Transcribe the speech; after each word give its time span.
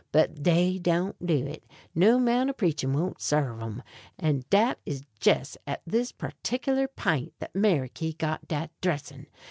But 0.11 0.41
dey 0.41 0.81
won't 0.83 1.23
do 1.27 1.45
it; 1.45 1.63
no 1.93 2.17
'mount 2.17 2.49
of 2.49 2.57
preaching 2.57 2.91
won't 2.91 3.21
sarve 3.21 3.61
um. 3.61 3.83
And 4.17 4.49
dat 4.49 4.79
is 4.83 5.03
jes' 5.21 5.57
at 5.67 5.83
this 5.85 6.11
partickeler 6.11 6.87
pint 6.87 7.33
dat 7.39 7.53
Meriky 7.53 8.17
got 8.17 8.47
dat 8.47 8.71
dressin'. 8.81 9.27